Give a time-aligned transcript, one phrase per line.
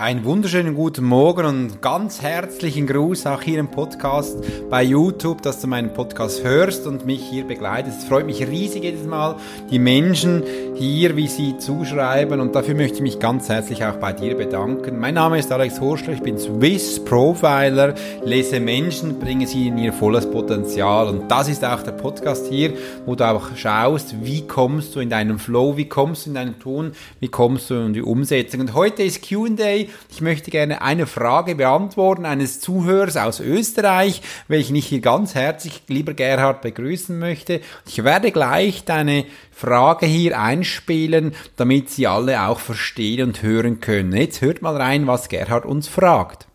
[0.00, 4.38] Einen wunderschönen guten Morgen und ganz herzlichen Gruß auch hier im Podcast
[4.70, 7.98] bei YouTube, dass du meinen Podcast hörst und mich hier begleitest.
[7.98, 9.36] Es freut mich riesig jedes Mal,
[9.70, 10.42] die Menschen
[10.74, 14.98] hier, wie sie zuschreiben und dafür möchte ich mich ganz herzlich auch bei dir bedanken.
[14.98, 17.94] Mein Name ist Alex Horschler, ich bin Swiss Profiler,
[18.24, 22.72] lese Menschen, bringe sie in ihr volles Potenzial und das ist auch der Podcast hier,
[23.04, 26.58] wo du auch schaust, wie kommst du in deinen Flow, wie kommst du in deinen
[26.58, 28.60] Tun, wie kommst du in die Umsetzung.
[28.60, 34.76] Und heute ist Q&A ich möchte gerne eine Frage beantworten eines Zuhörers aus Österreich, welchen
[34.76, 37.60] ich hier ganz herzlich, lieber Gerhard, begrüßen möchte.
[37.86, 44.12] Ich werde gleich deine Frage hier einspielen, damit Sie alle auch verstehen und hören können.
[44.12, 46.49] Jetzt hört mal rein, was Gerhard uns fragt.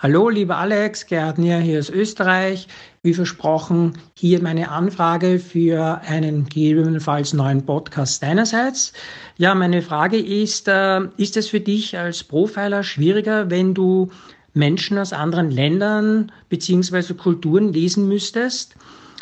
[0.00, 2.68] Hallo, lieber Alex, Gerhard Nier hier aus Österreich.
[3.02, 8.92] Wie versprochen, hier meine Anfrage für einen gegebenenfalls neuen Podcast deinerseits.
[9.38, 14.10] Ja, meine Frage ist, äh, ist es für dich als Profiler schwieriger, wenn du
[14.54, 18.76] Menschen aus anderen Ländern beziehungsweise Kulturen lesen müsstest?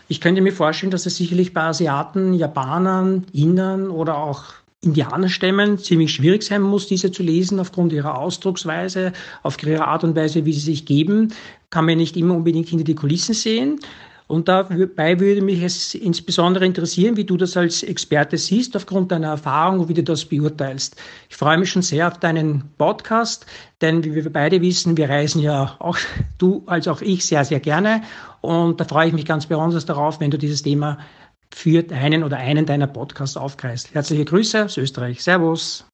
[0.09, 4.45] Ich könnte mir vorstellen, dass es sicherlich bei Asiaten, Japanern, Indern oder auch
[4.87, 9.13] Indianerstämmen ziemlich schwierig sein muss, diese zu lesen, aufgrund ihrer Ausdrucksweise,
[9.43, 11.33] auf ihre Art und Weise, wie sie sich geben,
[11.71, 13.81] kann man nicht immer unbedingt hinter die Kulissen sehen.
[14.29, 19.29] Und dabei würde mich es insbesondere interessieren, wie du das als Experte siehst, aufgrund deiner
[19.29, 20.97] Erfahrung und wie du das beurteilst.
[21.29, 23.47] Ich freue mich schon sehr auf deinen Podcast,
[23.81, 25.97] denn wie wir beide wissen, wir reisen ja auch
[26.39, 28.03] du als auch ich sehr, sehr gerne.
[28.41, 30.99] Und da freue ich mich ganz besonders darauf, wenn du dieses Thema
[31.55, 33.95] für einen oder einen deiner Podcasts aufgreifst.
[33.95, 35.23] Herzliche Grüße aus Österreich.
[35.23, 35.87] Servus.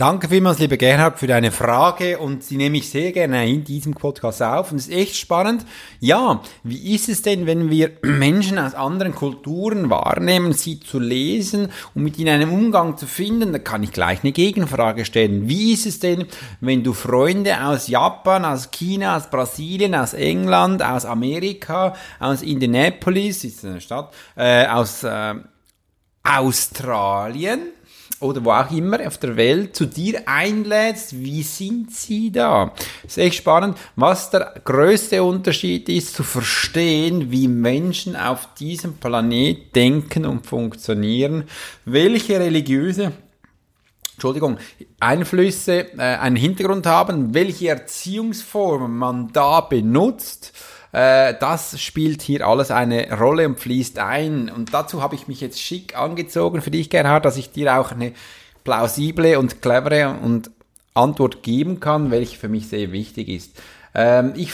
[0.00, 3.92] Danke vielmals, lieber Gerhard, für deine Frage und die nehme ich sehr gerne in diesem
[3.92, 5.66] Podcast auf und ist echt spannend.
[5.98, 11.68] Ja, wie ist es denn, wenn wir Menschen aus anderen Kulturen wahrnehmen, sie zu lesen
[11.94, 13.52] und mit ihnen einen Umgang zu finden?
[13.52, 15.50] Da kann ich gleich eine Gegenfrage stellen.
[15.50, 16.24] Wie ist es denn,
[16.62, 23.44] wenn du Freunde aus Japan, aus China, aus Brasilien, aus England, aus Amerika, aus Indianapolis,
[23.44, 25.34] ist eine Stadt, äh, aus äh,
[26.22, 27.60] Australien,
[28.20, 32.72] oder wo auch immer auf der Welt zu dir einlädst, wie sind sie da?
[33.02, 38.98] Das ist echt spannend, was der größte Unterschied ist, zu verstehen, wie Menschen auf diesem
[38.98, 41.44] Planet denken und funktionieren,
[41.86, 43.12] welche religiöse
[44.20, 44.58] Entschuldigung,
[45.00, 50.52] Einflüsse äh, einen Hintergrund haben, welche Erziehungsformen man da benutzt
[50.92, 54.50] äh, das spielt hier alles eine Rolle und fließt ein.
[54.50, 57.92] Und dazu habe ich mich jetzt schick angezogen für dich, Gerhard, dass ich dir auch
[57.92, 58.12] eine
[58.64, 60.50] plausible und clevere und
[60.94, 63.60] Antwort geben kann, welche für mich sehr wichtig ist.
[63.94, 64.52] Ähm, ich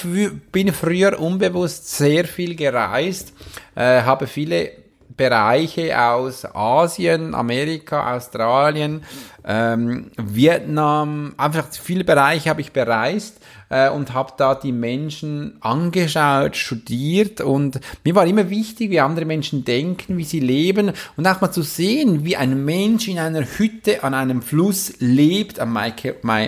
[0.52, 3.32] bin früher unbewusst sehr viel gereist,
[3.74, 4.70] äh, habe viele
[5.16, 9.02] Bereiche aus Asien, Amerika, Australien,
[9.44, 16.56] ähm, Vietnam, einfach viele Bereiche habe ich bereist äh, und habe da die Menschen angeschaut,
[16.56, 17.40] studiert.
[17.40, 20.92] Und mir war immer wichtig, wie andere Menschen denken, wie sie leben.
[21.16, 25.60] Und auch mal zu sehen, wie ein Mensch in einer Hütte an einem Fluss lebt,
[25.60, 25.78] am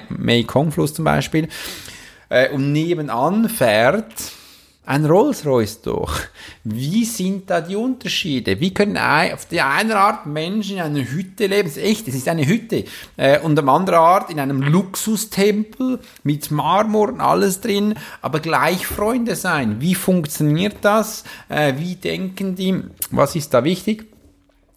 [0.09, 1.49] Mekong-Fluss zum Beispiel,
[2.29, 4.07] äh, und nebenan fährt
[4.89, 6.19] ein Rolls-Royce durch.
[6.65, 8.59] Wie sind da die Unterschiede?
[8.59, 11.69] Wie können auf der einen Art Menschen in einer Hütte leben?
[11.69, 12.85] Das ist echt, es ist eine Hütte.
[13.19, 18.87] Äh, und am anderen Art in einem Luxustempel mit Marmor und alles drin, aber gleich
[18.87, 19.83] Freunde sein.
[19.83, 21.23] Wie funktioniert das?
[21.51, 22.83] Äh, wie denken die?
[23.11, 24.07] Was ist da wichtig?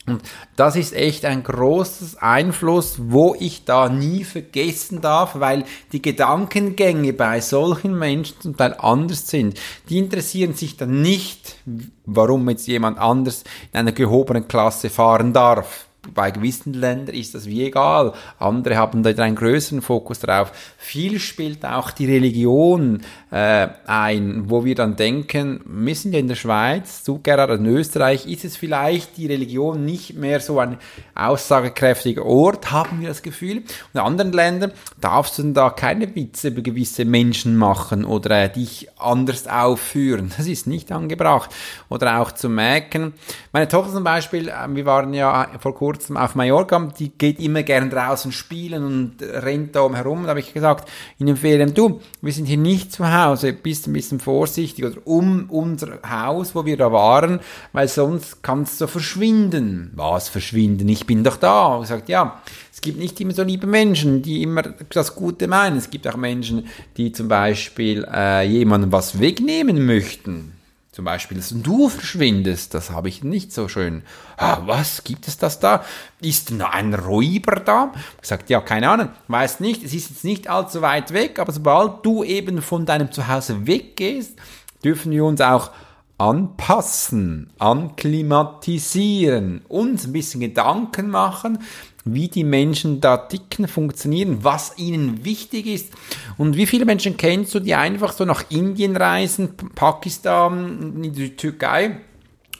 [0.08, 0.24] Und
[0.56, 7.14] das ist echt ein großes Einfluss, wo ich da nie vergessen darf, weil die Gedankengänge
[7.14, 9.60] bei solchen Menschen zum Teil anders sind.
[9.90, 11.58] Die interessieren sich dann nicht,
[12.06, 17.46] warum jetzt jemand anders in einer gehobenen Klasse fahren darf bei gewissen Ländern ist das
[17.46, 18.14] wie egal.
[18.40, 20.52] Andere haben da einen größeren Fokus drauf.
[20.78, 26.28] Viel spielt auch die Religion äh, ein, wo wir dann denken, wir sind ja in
[26.28, 30.78] der Schweiz, so gerade in Österreich, ist es vielleicht die Religion nicht mehr so ein
[31.14, 33.58] aussagekräftiger Ort, haben wir das Gefühl.
[33.58, 38.50] Und in anderen Ländern darfst du da keine Witze über gewisse Menschen machen oder äh,
[38.50, 40.32] dich anders aufführen.
[40.38, 41.52] Das ist nicht angebracht.
[41.90, 43.14] Oder auch zu merken,
[43.52, 47.40] meine Tochter zum Beispiel, äh, wir waren ja vor kurzem kurzem auf Mallorca, die geht
[47.40, 50.24] immer gern draußen spielen und rennt da herum.
[50.24, 50.90] Da habe ich gesagt,
[51.20, 55.06] in den Ferien, du, wir sind hier nicht zu Hause, bist ein bisschen vorsichtig oder
[55.06, 57.42] um unser Haus, wo wir da waren,
[57.74, 59.92] weil sonst kannst du verschwinden.
[59.96, 60.88] Was verschwinden?
[60.88, 61.76] Ich bin doch da.
[61.76, 62.42] Und sagt, ja,
[62.72, 65.78] es gibt nicht immer so liebe Menschen, die immer das Gute meinen.
[65.78, 70.54] Es gibt auch Menschen, die zum Beispiel äh, jemandem was wegnehmen möchten.
[70.92, 74.04] Zum Beispiel, dass du verschwindest, das habe ich nicht so schön.
[74.36, 75.86] Ah, was, gibt es das da?
[76.20, 77.94] Ist noch ein Räuber da?
[78.16, 81.54] Ich gesagt, ja, keine Ahnung, weiß nicht, es ist jetzt nicht allzu weit weg, aber
[81.54, 84.38] sobald du eben von deinem Zuhause weggehst,
[84.84, 85.72] dürfen wir uns auch
[86.18, 91.60] anpassen, anklimatisieren, uns ein bisschen Gedanken machen,
[92.06, 95.94] wie die Menschen da ticken, funktionieren, was ihnen wichtig ist.
[96.38, 101.36] Und wie viele Menschen kennst du, die einfach so nach Indien reisen, Pakistan, in die
[101.36, 101.98] Türkei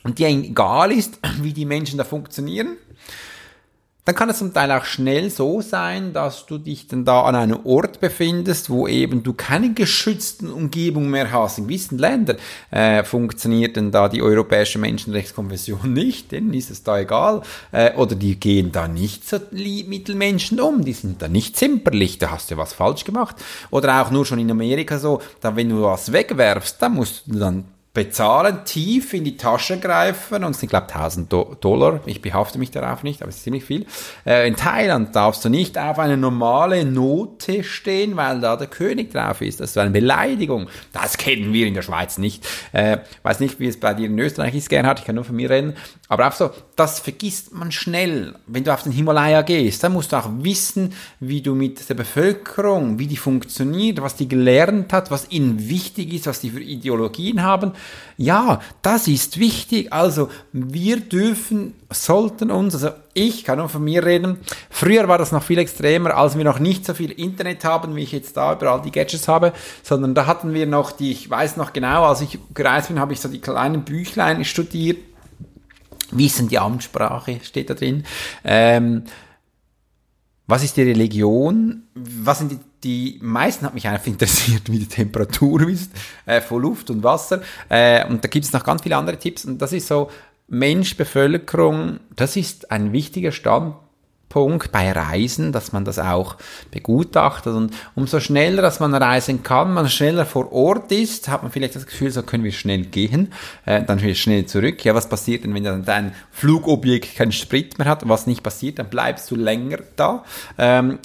[0.04, 2.78] und die egal ist, wie die Menschen da funktionieren?
[4.06, 7.36] Dann kann es zum Teil auch schnell so sein, dass du dich dann da an
[7.36, 11.60] einem Ort befindest, wo eben du keine geschützten Umgebung mehr hast.
[11.60, 12.38] In gewissen Ländern
[12.72, 17.42] äh, funktioniert denn da die Europäische Menschenrechtskonvention nicht, denen ist es da egal.
[17.72, 22.18] Äh, oder die gehen da nicht so mit Menschen um, die sind da nicht zimperlich,
[22.18, 23.36] da hast du was falsch gemacht.
[23.70, 27.38] Oder auch nur schon in Amerika so, da wenn du was wegwerfst, dann musst du
[27.38, 32.00] dann bezahlen, tief in die Tasche greifen und es sind, glaube ich, 1000 Do Dollar.
[32.06, 33.86] Ich behafte mich darauf nicht, aber es ist ziemlich viel.
[34.26, 39.12] Äh, in Thailand darfst du nicht auf eine normale Note stehen, weil da der König
[39.12, 39.60] drauf ist.
[39.60, 40.70] Das ist eine Beleidigung.
[40.94, 42.48] Das kennen wir in der Schweiz nicht.
[42.72, 45.00] Äh, weiß nicht, wie es bei dir in Österreich ist, Gerhard.
[45.00, 45.74] Ich kann nur von mir reden.
[46.08, 48.36] Aber auch so, das vergisst man schnell.
[48.48, 51.96] Wenn du auf den Himalaya gehst, dann musst du auch wissen, wie du mit der
[51.96, 56.62] Bevölkerung, wie die funktioniert, was die gelernt hat, was ihnen wichtig ist, was die für
[56.62, 57.74] Ideologien haben
[58.18, 59.92] ja, das ist wichtig.
[59.92, 64.38] Also wir dürfen, sollten uns, also ich kann nur von mir reden,
[64.70, 68.04] früher war das noch viel extremer, als wir noch nicht so viel Internet haben, wie
[68.04, 71.58] ich jetzt da überall die Gadgets habe, sondern da hatten wir noch die, ich weiß
[71.58, 74.98] noch genau, als ich gereist bin, habe ich so die kleinen Büchlein studiert.
[76.12, 78.04] Wissen die Amtssprache steht da drin.
[78.44, 79.04] Ähm,
[80.52, 81.84] was ist die Religion?
[81.96, 85.92] Was sind die die meisten hat mich einfach interessiert, wie die Temperatur ist
[86.26, 87.42] äh, von Luft und Wasser.
[87.70, 89.46] Äh, und da gibt es noch ganz viele andere Tipps.
[89.46, 90.10] Und das ist so,
[90.48, 93.32] Mensch, Bevölkerung, das ist ein wichtiger
[94.32, 96.38] Standpunkt bei Reisen, dass man das auch
[96.72, 97.54] begutachtet.
[97.54, 101.76] Und umso schneller, dass man reisen kann, man schneller vor Ort ist, hat man vielleicht
[101.76, 103.34] das Gefühl, so können wir schnell gehen,
[103.66, 104.84] äh, dann schnell zurück.
[104.86, 108.08] Ja, was passiert denn, wenn dann dein Flugobjekt keinen Sprit mehr hat?
[108.08, 110.24] Was nicht passiert, dann bleibst du länger da.
[110.58, 111.00] Ähm,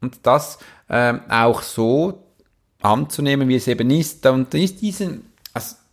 [0.00, 0.58] und das
[0.88, 2.24] ähm, auch so
[2.80, 4.24] anzunehmen, wie es eben ist.
[4.26, 5.32] Und ist diesen,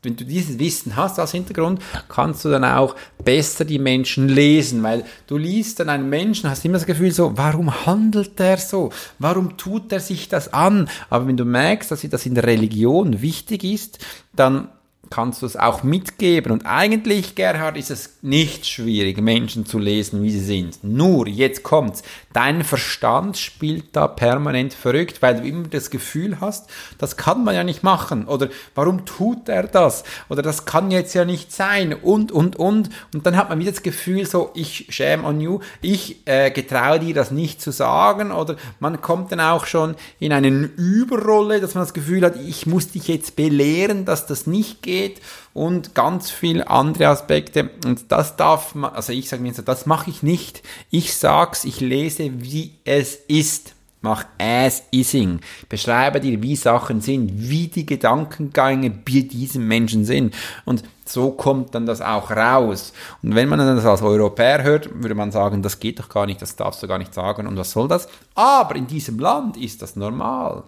[0.04, 4.82] wenn du dieses Wissen hast als Hintergrund, kannst du dann auch besser die Menschen lesen,
[4.82, 8.92] weil du liest dann einen Menschen, hast immer das Gefühl so, warum handelt der so?
[9.20, 10.90] Warum tut er sich das an?
[11.10, 14.00] Aber wenn du merkst, dass das in der Religion wichtig ist,
[14.34, 14.70] dann
[15.12, 16.52] kannst du es auch mitgeben.
[16.52, 20.84] Und eigentlich, Gerhard, ist es nicht schwierig, Menschen zu lesen, wie sie sind.
[20.84, 22.02] Nur, jetzt kommt's,
[22.34, 27.56] dein Verstand spielt da permanent verrückt, weil du immer das Gefühl hast, das kann man
[27.56, 28.28] ja nicht machen.
[28.28, 30.04] Oder warum tut er das?
[30.30, 31.94] Oder das kann jetzt ja nicht sein.
[31.94, 32.90] Und, und, und.
[33.14, 37.00] Und dann hat man wieder das Gefühl so, ich shame on you, ich äh, getraue
[37.00, 38.32] dir das nicht zu sagen.
[38.32, 42.66] Oder man kommt dann auch schon in eine Überrolle, dass man das Gefühl hat, ich
[42.66, 45.22] muss dich jetzt belehren, dass das nicht geht geht
[45.54, 47.70] und ganz viele andere Aspekte.
[47.86, 50.64] Und das darf man, also ich sage mir so, das mache ich nicht.
[50.90, 53.76] Ich sag's, ich lese, wie es ist.
[54.04, 55.42] Mach as ising.
[55.70, 60.34] Beschreibe dir, wie Sachen sind, wie die Gedankengänge bei diesem Menschen sind.
[60.66, 62.94] Und so kommt dann das auch raus.
[63.22, 66.42] Und wenn man das als Europäer hört, würde man sagen, das geht doch gar nicht,
[66.42, 67.46] das darfst du gar nicht sagen.
[67.46, 68.08] Und was soll das?
[68.34, 70.64] Aber in diesem Land ist das normal.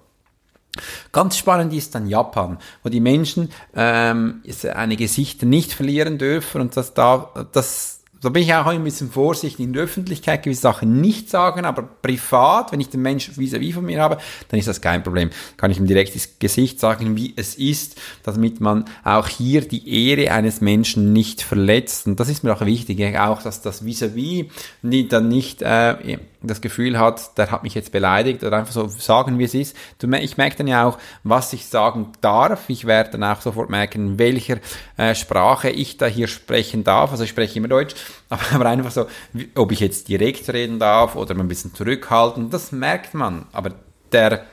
[1.12, 4.42] Ganz spannend ist dann Japan, wo die Menschen ähm,
[4.74, 9.12] eine Gesichter nicht verlieren dürfen und das da, das da bin ich auch ein bisschen
[9.12, 13.72] vorsichtig in der Öffentlichkeit gewisse Sachen nicht sagen, aber privat, wenn ich den Menschen vis-à-vis
[13.72, 15.30] -vis von mir habe, dann ist das kein Problem.
[15.58, 20.10] Kann ich ihm direkt ins Gesicht sagen, wie es ist, damit man auch hier die
[20.10, 22.08] Ehre eines Menschen nicht verletzt.
[22.08, 24.46] Und das ist mir auch wichtig, auch dass das vis-à-vis
[24.82, 28.88] -vis dann nicht äh, das Gefühl hat, der hat mich jetzt beleidigt oder einfach so
[28.88, 29.76] sagen, wie es ist.
[30.22, 32.70] Ich merke dann ja auch, was ich sagen darf.
[32.70, 34.58] Ich werde dann auch sofort merken, in welcher
[34.98, 37.12] äh, Sprache ich da hier sprechen darf.
[37.12, 37.96] Also ich spreche immer Deutsch,
[38.30, 39.08] aber einfach so,
[39.56, 43.46] ob ich jetzt direkt reden darf oder ein bisschen zurückhalten, das merkt man.
[43.52, 43.72] Aber
[44.12, 44.46] der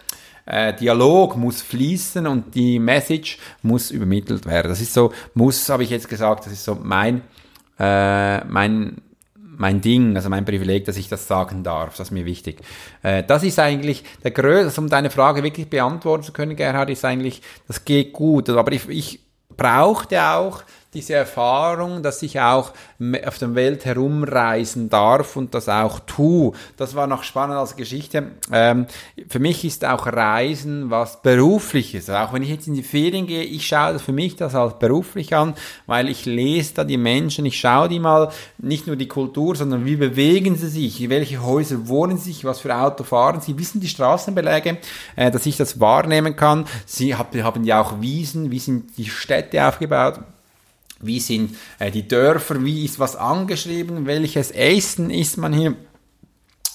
[0.47, 4.69] äh, Dialog muss fließen und die Message muss übermittelt werden.
[4.69, 7.23] Das ist so, muss, habe ich jetzt gesagt, das ist so mein,
[7.79, 9.01] äh, mein
[9.61, 11.97] mein Ding, also mein Privileg, dass ich das sagen darf.
[11.97, 12.63] Das ist mir wichtig.
[13.03, 16.89] Äh, das ist eigentlich der größte, also um deine Frage wirklich beantworten zu können, Gerhard,
[16.89, 18.49] ist eigentlich, das geht gut.
[18.49, 19.21] Aber ich, ich
[19.57, 20.63] brauchte auch
[20.95, 22.73] diese Erfahrung, dass ich auch
[23.25, 26.53] auf der Welt herumreisen darf und das auch tue.
[26.77, 28.33] Das war noch spannend als Geschichte.
[28.53, 28.87] Ähm,
[29.29, 32.11] für mich ist auch Reisen was Berufliches.
[32.11, 35.35] Auch wenn ich jetzt in die Ferien gehe, ich schaue für mich das als beruflich
[35.35, 35.55] an,
[35.87, 39.85] weil ich lese da die Menschen, ich schaue die mal, nicht nur die Kultur, sondern
[39.85, 43.81] wie bewegen sie sich, welche Häuser wohnen sie sich, was für Auto fahren sie, wissen
[43.81, 44.79] die Straßenbeläge,
[45.15, 46.67] äh, dass ich das wahrnehmen kann.
[46.85, 50.21] Sie haben ja auch Wiesen, wie sind die Städte aufgebaut
[51.01, 55.77] wie sind äh, die Dörfer, wie ist was angeschrieben, welches Essen isst man hier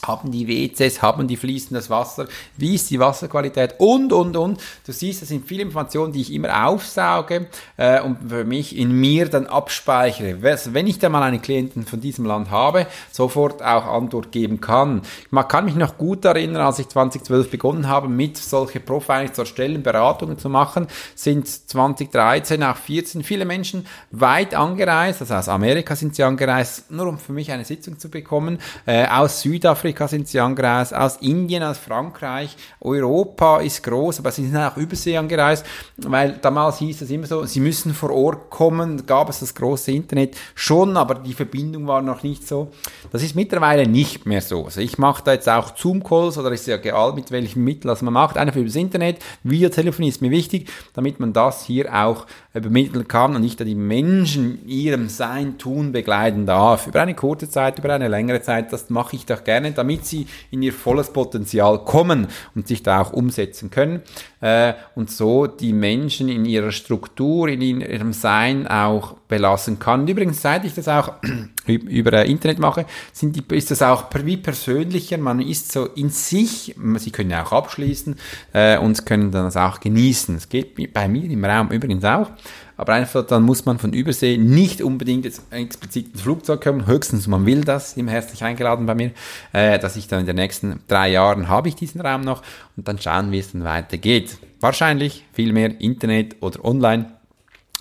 [0.07, 4.61] haben die WCs, haben die fließendes Wasser, wie ist die Wasserqualität und, und, und.
[4.85, 7.47] Du siehst, das sind viele Informationen, die ich immer aufsauge
[7.77, 10.41] äh, und für mich in mir dann abspeichere.
[10.41, 15.01] Wenn ich dann mal einen Klienten von diesem Land habe, sofort auch Antwort geben kann.
[15.29, 19.41] Man kann mich noch gut erinnern, als ich 2012 begonnen habe, mit solche Profiling zu
[19.41, 25.95] erstellen, Beratungen zu machen, sind 2013, auch 14 viele Menschen weit angereist, also aus Amerika
[25.95, 30.07] sind sie angereist, nur um für mich eine Sitzung zu bekommen, äh, aus Südafrika, Südamerika
[30.07, 35.17] sind sie angereist, aus Indien, aus Frankreich, Europa ist groß, aber sie sind auch übersee
[35.17, 35.65] angereist,
[35.97, 39.91] weil damals hieß es immer so, sie müssen vor Ort kommen, gab es das große
[39.91, 42.71] Internet schon, aber die Verbindung war noch nicht so.
[43.11, 44.65] Das ist mittlerweile nicht mehr so.
[44.65, 48.01] Also ich mache da jetzt auch Zoom-Calls oder ist ja egal mit welchem Mittel das
[48.01, 52.25] man macht, einfach über das Internet, Videotelefonie ist mir wichtig, damit man das hier auch
[52.53, 56.87] übermitteln kann und ich da die Menschen ihrem Sein, Tun begleiten darf.
[56.87, 60.27] Über eine kurze Zeit, über eine längere Zeit, das mache ich doch gerne, damit sie
[60.51, 64.01] in ihr volles Potenzial kommen und sich da auch umsetzen können
[64.41, 70.07] äh, und so die Menschen in ihrer Struktur, in ihrem Sein auch belassen kann.
[70.07, 71.13] übrigens, seit ich das auch
[71.67, 75.17] über Internet mache, sind die, ist das auch wie persönlicher.
[75.17, 78.15] Man ist so in sich, sie können auch abschließen
[78.53, 80.35] äh, und können dann das auch genießen.
[80.35, 82.29] Es geht bei mir im Raum übrigens auch.
[82.77, 86.87] Aber einfach, dann muss man von Übersee nicht unbedingt jetzt explizit ins Flugzeug kommen.
[86.87, 89.11] Höchstens man will das, im herzlich eingeladen bei mir,
[89.53, 92.41] äh, dass ich dann in den nächsten drei Jahren habe ich diesen Raum noch
[92.75, 94.37] und dann schauen, wie es dann weitergeht.
[94.59, 97.11] Wahrscheinlich viel mehr Internet oder online.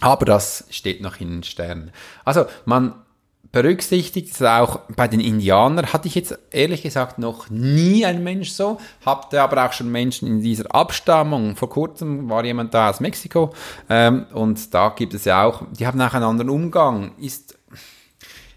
[0.01, 1.91] Aber das steht noch in den Sternen.
[2.25, 2.95] Also man
[3.55, 5.93] berücksichtigt es auch bei den Indianern.
[5.93, 10.27] Hatte ich jetzt ehrlich gesagt noch nie ein Mensch so, hatte aber auch schon Menschen
[10.27, 11.55] in dieser Abstammung.
[11.55, 13.55] Vor kurzem war jemand da aus Mexiko
[13.89, 17.13] ähm, und da gibt es ja auch, die haben auch einen anderen Umgang.
[17.17, 17.54] Ist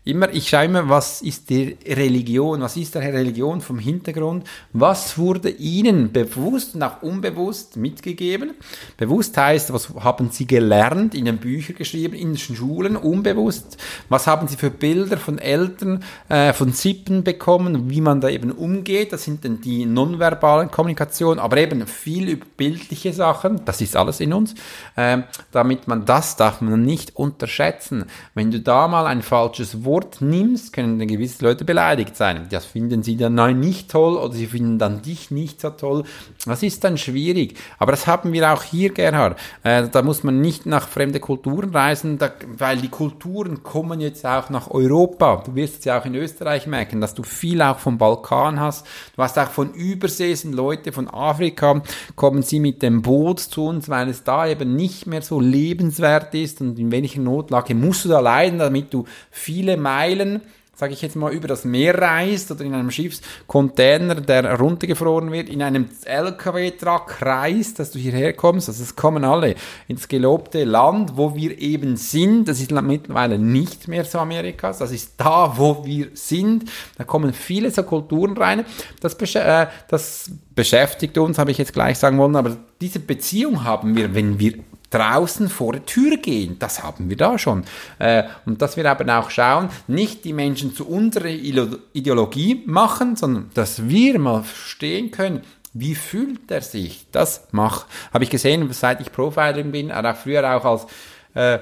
[0.07, 5.17] immer, ich schaue immer, was ist die Religion, was ist der Religion vom Hintergrund, was
[5.17, 8.51] wurde ihnen bewusst und auch unbewusst mitgegeben.
[8.95, 13.77] Bewusst heißt, was haben sie gelernt, in den Büchern geschrieben, in den Schulen, unbewusst,
[14.09, 18.51] was haben sie für Bilder von Eltern, äh, von Sippen bekommen, wie man da eben
[18.51, 23.95] umgeht, das sind dann die nonverbalen Kommunikationen, aber eben viel über bildliche Sachen, das ist
[23.95, 24.55] alles in uns,
[24.95, 25.19] äh,
[25.51, 28.05] damit man das darf man nicht unterschätzen.
[28.33, 32.45] Wenn du da mal ein falsches Wort Wort nimmst, können gewisse Leute beleidigt sein.
[32.51, 36.03] Das finden sie dann nicht toll oder sie finden dann dich nicht so toll.
[36.45, 37.57] Das ist dann schwierig.
[37.79, 39.39] Aber das haben wir auch hier, Gerhard.
[39.63, 44.23] Äh, da muss man nicht nach fremde Kulturen reisen, da, weil die Kulturen kommen jetzt
[44.23, 45.41] auch nach Europa.
[45.43, 48.85] Du wirst es ja auch in Österreich merken, dass du viel auch vom Balkan hast.
[49.15, 51.81] Du hast auch von Überseesen Leute von Afrika,
[52.15, 56.35] kommen sie mit dem Boot zu uns, weil es da eben nicht mehr so lebenswert
[56.35, 60.41] ist und in welcher Notlage musst du da leiden, damit du viele Meilen,
[60.75, 65.47] sage ich jetzt mal, über das Meer reist oder in einem Schiffscontainer, der runtergefroren wird,
[65.49, 68.67] in einem LKW-Truck reist, dass du hierher kommst.
[68.67, 69.55] Also es kommen alle
[69.87, 72.47] ins gelobte Land, wo wir eben sind.
[72.47, 74.77] Das ist mittlerweile nicht mehr so Amerikas.
[74.77, 76.65] Das ist da, wo wir sind.
[76.97, 78.65] Da kommen viele so Kulturen rein.
[78.99, 83.63] Das, besch äh, das beschäftigt uns, habe ich jetzt gleich sagen wollen, aber diese Beziehung
[83.63, 86.57] haben wir, wenn wir draußen vor der Tür gehen.
[86.59, 87.63] Das haben wir da schon.
[87.99, 93.49] Äh, und dass wir eben auch schauen, nicht die Menschen zu unserer Ideologie machen, sondern
[93.53, 95.41] dass wir mal verstehen können,
[95.73, 97.05] wie fühlt er sich?
[97.11, 100.87] Das mach, habe ich gesehen, seit ich Profiling bin, auch früher auch als
[101.33, 101.59] äh,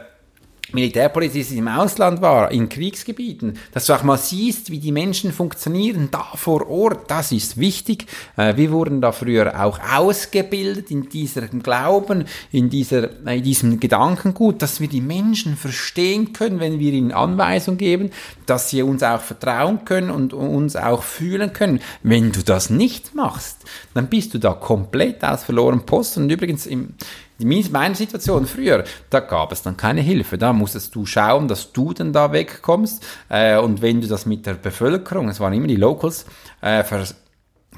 [0.71, 6.09] Militärpolizist im Ausland war, in Kriegsgebieten, dass du auch mal siehst, wie die Menschen funktionieren,
[6.09, 8.07] da vor Ort, das ist wichtig.
[8.35, 14.61] Äh, wir wurden da früher auch ausgebildet in diesem Glauben, in, dieser, in diesem Gedankengut,
[14.61, 18.09] dass wir die Menschen verstehen können, wenn wir ihnen Anweisungen geben,
[18.47, 21.79] dass sie uns auch vertrauen können und uns auch fühlen können.
[22.01, 26.17] Wenn du das nicht machst, dann bist du da komplett aus verloren Post.
[26.17, 26.95] Und übrigens im,
[27.39, 30.37] meine Situation früher, da gab es dann keine Hilfe.
[30.37, 33.05] Da musstest du schauen, dass du dann da wegkommst.
[33.29, 36.25] Äh, und wenn du das mit der Bevölkerung, es waren immer die Locals,
[36.61, 36.83] äh,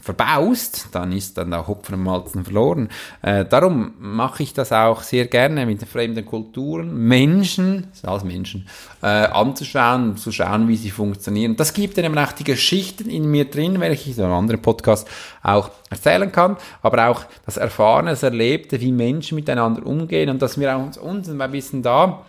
[0.07, 2.87] verbaust, dann ist dann der Hopfen und Malzen verloren.
[3.21, 8.67] Äh, darum mache ich das auch sehr gerne mit fremden Kulturen, Menschen, als Menschen,
[9.03, 11.57] äh, anzuschauen, zu schauen, wie sie funktionieren.
[11.57, 14.61] Das gibt dann eben auch die Geschichten in mir drin, welche ich in einem anderen
[14.61, 15.09] Podcast
[15.43, 20.57] auch erzählen kann, aber auch das Erfahrene, das Erlebte, wie Menschen miteinander umgehen und dass
[20.57, 22.25] wir auch uns, uns ein bisschen da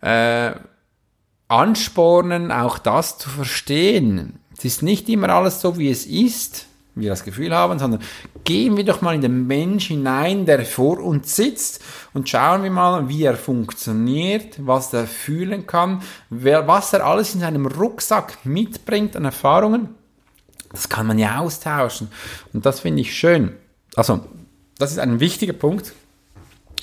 [0.00, 0.52] äh,
[1.48, 4.38] anspornen, auch das zu verstehen.
[4.56, 6.68] Es ist nicht immer alles so, wie es ist,
[7.00, 8.00] wir das Gefühl haben, sondern
[8.44, 11.82] gehen wir doch mal in den Mensch hinein, der vor uns sitzt
[12.14, 17.40] und schauen wir mal, wie er funktioniert, was er fühlen kann, was er alles in
[17.40, 19.90] seinem Rucksack mitbringt an Erfahrungen.
[20.70, 22.08] Das kann man ja austauschen
[22.52, 23.52] und das finde ich schön.
[23.96, 24.20] Also,
[24.78, 25.92] das ist ein wichtiger Punkt.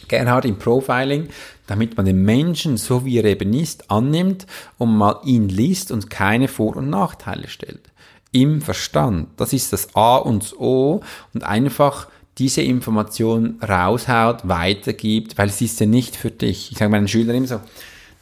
[0.07, 1.29] Gerhard im Profiling,
[1.65, 4.45] damit man den Menschen, so wie er eben ist, annimmt
[4.77, 7.89] und mal ihn liest und keine Vor- und Nachteile stellt
[8.35, 9.29] im Verstand.
[9.37, 11.01] Das ist das A und das O
[11.33, 16.71] und einfach diese Information raushaut, weitergibt, weil es ist ja nicht für dich.
[16.71, 17.61] Ich sage meinen Schülern immer so,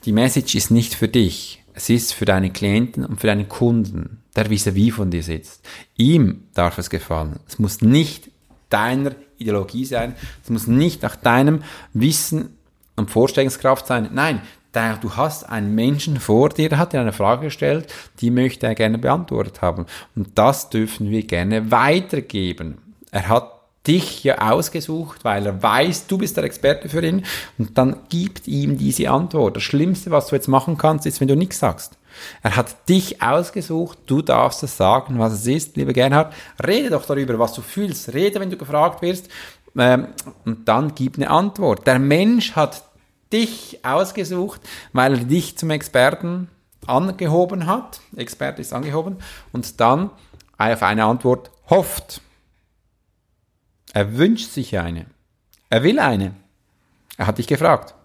[0.05, 1.63] die Message ist nicht für dich.
[1.73, 5.65] Es ist für deine Klienten und für deine Kunden, der vis-à-vis von dir sitzt.
[5.97, 7.39] Ihm darf es gefallen.
[7.47, 8.29] Es muss nicht
[8.69, 10.15] deiner Ideologie sein.
[10.43, 12.55] Es muss nicht nach deinem Wissen
[12.95, 14.09] und Vorstellungskraft sein.
[14.13, 14.41] Nein,
[14.73, 18.75] du hast einen Menschen vor dir, der hat dir eine Frage gestellt, die möchte er
[18.75, 19.85] gerne beantwortet haben.
[20.15, 22.77] Und das dürfen wir gerne weitergeben.
[23.11, 23.51] Er hat
[23.85, 27.25] dich ja ausgesucht, weil er weiß, du bist der Experte für ihn
[27.57, 29.57] und dann gibt ihm diese Antwort.
[29.57, 31.97] Das Schlimmste, was du jetzt machen kannst, ist, wenn du nichts sagst.
[32.43, 36.33] Er hat dich ausgesucht, du darfst es sagen, was es ist, lieber Gernhard.
[36.65, 38.13] Rede doch darüber, was du fühlst.
[38.13, 39.29] Rede, wenn du gefragt wirst
[39.75, 40.07] ähm,
[40.45, 41.85] und dann gib eine Antwort.
[41.85, 42.83] Der Mensch hat
[43.33, 44.61] dich ausgesucht,
[44.93, 46.49] weil er dich zum Experten
[46.87, 47.99] angehoben hat.
[48.15, 49.17] Experte ist angehoben.
[49.51, 50.11] Und dann
[50.57, 52.21] auf eine Antwort hofft.
[53.93, 55.07] Er wünscht sich eine.
[55.69, 56.35] Er will eine.
[57.17, 57.95] Er hat dich gefragt.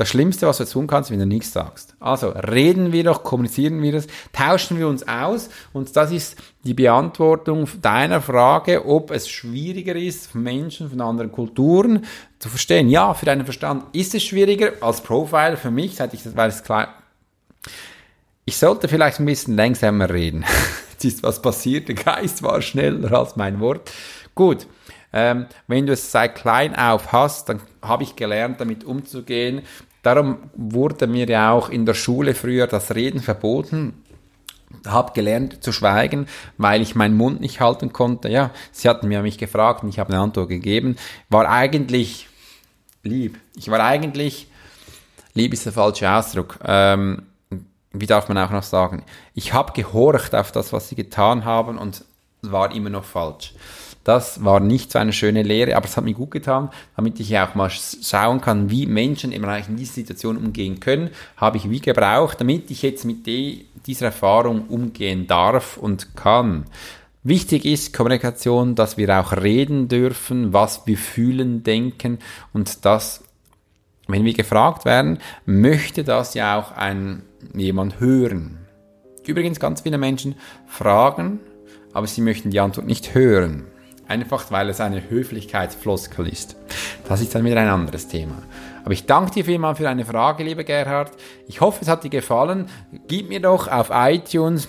[0.00, 1.94] Das Schlimmste, was du tun kannst, wenn du nichts sagst.
[2.00, 6.72] Also reden wir doch, kommunizieren wir das, tauschen wir uns aus und das ist die
[6.72, 12.06] Beantwortung deiner Frage, ob es schwieriger ist, Menschen von anderen Kulturen
[12.38, 12.88] zu verstehen.
[12.88, 16.48] Ja, für deinen Verstand ist es schwieriger als Profiler für mich, seit ich das, weil
[16.48, 16.94] es klar,
[18.46, 20.46] ich sollte vielleicht ein bisschen längsamer reden.
[20.92, 23.92] Jetzt ist was passiert, der Geist war schneller als mein Wort.
[24.34, 24.66] Gut,
[25.12, 29.62] ähm, wenn du es seit klein auf hast, dann habe ich gelernt, damit umzugehen.
[30.02, 34.02] Darum wurde mir ja auch in der Schule früher das Reden verboten.
[34.86, 38.28] Habe gelernt zu schweigen, weil ich meinen Mund nicht halten konnte.
[38.28, 40.96] Ja, sie hatten mir mich gefragt und ich habe eine Antwort gegeben.
[41.28, 42.28] War eigentlich
[43.02, 43.38] lieb.
[43.56, 44.48] Ich war eigentlich,
[45.34, 46.58] lieb ist der falsche Ausdruck.
[46.64, 47.22] Ähm,
[47.92, 49.02] wie darf man auch noch sagen?
[49.34, 52.04] Ich habe gehorcht auf das, was sie getan haben und
[52.42, 53.54] war immer noch falsch.
[54.04, 57.38] Das war nicht so eine schöne Lehre, aber es hat mir gut getan, damit ich
[57.38, 61.68] auch mal schauen kann, wie Menschen im Bereich in dieser Situation umgehen können, habe ich
[61.68, 66.64] wie gebraucht, damit ich jetzt mit dieser Erfahrung umgehen darf und kann.
[67.22, 72.18] Wichtig ist Kommunikation, dass wir auch reden dürfen, was wir fühlen, denken
[72.54, 73.22] und das,
[74.08, 77.22] wenn wir gefragt werden, möchte das ja auch ein,
[77.54, 78.56] jemand hören.
[79.26, 80.34] Übrigens ganz viele Menschen
[80.66, 81.40] fragen,
[81.92, 83.66] aber sie möchten die Antwort nicht hören.
[84.10, 86.56] Einfach weil es eine Höflichkeitsfloskel ist.
[87.08, 88.42] Das ist dann wieder ein anderes Thema.
[88.82, 91.12] Aber ich danke dir vielmals für deine Frage, lieber Gerhard.
[91.46, 92.68] Ich hoffe, es hat dir gefallen.
[93.06, 94.66] Gib mir doch auf iTunes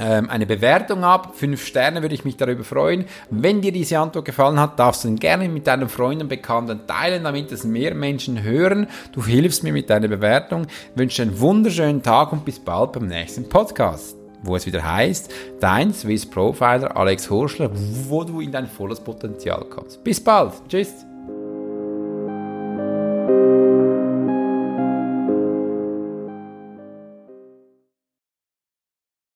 [0.00, 1.34] ähm, eine Bewertung ab.
[1.36, 3.04] Fünf Sterne würde ich mich darüber freuen.
[3.30, 6.88] Wenn dir diese Antwort gefallen hat, darfst du ihn gerne mit deinen Freunden und Bekannten
[6.88, 8.88] teilen, damit es mehr Menschen hören.
[9.12, 10.66] Du hilfst mir mit deiner Bewertung.
[10.66, 15.32] Ich wünsche einen wunderschönen Tag und bis bald beim nächsten Podcast wo es wieder heißt,
[15.60, 17.70] dein Swiss Profiler Alex Horschler,
[18.08, 20.02] wo du in dein volles Potenzial kommst.
[20.04, 20.52] Bis bald.
[20.68, 21.04] Tschüss.